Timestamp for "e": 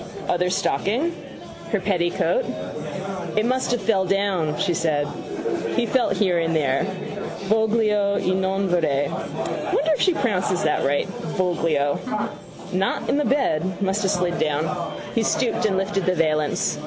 8.19-8.33